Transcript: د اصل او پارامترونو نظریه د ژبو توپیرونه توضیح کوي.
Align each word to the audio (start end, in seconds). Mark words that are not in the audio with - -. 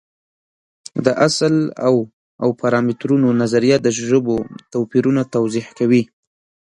د 1.05 1.07
اصل 1.27 1.53
او 2.43 2.47
پارامترونو 2.61 3.27
نظریه 3.41 3.77
د 3.81 3.87
ژبو 4.09 4.35
توپیرونه 4.73 5.21
توضیح 5.35 5.67
کوي. 5.77 6.03